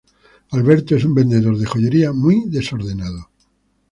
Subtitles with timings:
[0.53, 3.29] Alberto es un vendedor de joyería, muy desordenado.